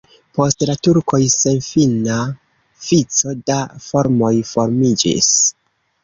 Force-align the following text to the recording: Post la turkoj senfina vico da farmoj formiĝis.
Post 0.35 0.63
la 0.67 0.75
turkoj 0.85 1.17
senfina 1.33 2.15
vico 2.85 3.33
da 3.51 3.57
farmoj 3.89 4.31
formiĝis. 4.53 5.29